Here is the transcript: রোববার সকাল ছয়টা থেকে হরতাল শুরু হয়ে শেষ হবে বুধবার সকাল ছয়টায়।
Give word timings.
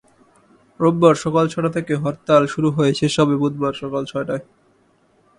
রোববার 0.79 1.15
সকাল 1.15 1.45
ছয়টা 1.47 1.71
থেকে 1.77 1.93
হরতাল 1.95 2.43
শুরু 2.47 2.69
হয়ে 2.71 2.91
শেষ 2.93 3.13
হবে 3.19 3.35
বুধবার 3.37 3.73
সকাল 3.73 4.03
ছয়টায়। 4.05 4.43